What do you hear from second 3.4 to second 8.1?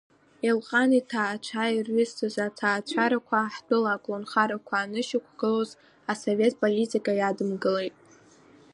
ҳтәыла аколнхарақәа анышьақәгылоз Асовет политика иадымгылеит.